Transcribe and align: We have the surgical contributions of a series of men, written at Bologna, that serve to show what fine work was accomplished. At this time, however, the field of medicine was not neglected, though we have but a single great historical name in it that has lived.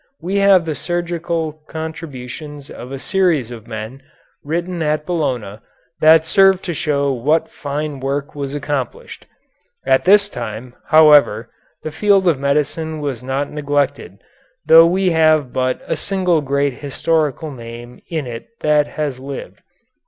We 0.19 0.37
have 0.39 0.65
the 0.65 0.73
surgical 0.73 1.61
contributions 1.67 2.71
of 2.71 2.91
a 2.91 2.97
series 2.97 3.51
of 3.51 3.67
men, 3.67 4.01
written 4.43 4.81
at 4.81 5.05
Bologna, 5.05 5.59
that 5.99 6.25
serve 6.25 6.63
to 6.63 6.73
show 6.73 7.13
what 7.13 7.51
fine 7.51 7.99
work 7.99 8.33
was 8.33 8.55
accomplished. 8.55 9.27
At 9.85 10.05
this 10.05 10.27
time, 10.27 10.73
however, 10.87 11.51
the 11.83 11.91
field 11.91 12.27
of 12.27 12.39
medicine 12.39 12.99
was 12.99 13.21
not 13.21 13.51
neglected, 13.51 14.17
though 14.65 14.87
we 14.87 15.11
have 15.11 15.53
but 15.53 15.81
a 15.85 15.95
single 15.95 16.41
great 16.41 16.73
historical 16.73 17.51
name 17.51 18.01
in 18.09 18.25
it 18.25 18.47
that 18.61 18.87
has 18.87 19.19
lived. 19.19 19.61